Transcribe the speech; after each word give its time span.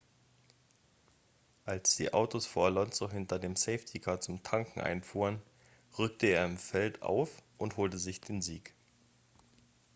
als 1.63 1.95
die 1.95 2.11
autos 2.11 2.47
vor 2.47 2.65
alonso 2.65 3.07
hinter 3.11 3.37
dem 3.37 3.55
safety-car 3.55 4.19
zum 4.19 4.41
tanken 4.41 4.81
einfuhren 4.81 5.39
rückte 5.99 6.25
er 6.25 6.43
im 6.43 6.57
feld 6.57 7.03
auf 7.03 7.29
und 7.59 7.77
holte 7.77 7.99
sich 7.99 8.19
den 8.19 8.41
sieg 8.41 8.73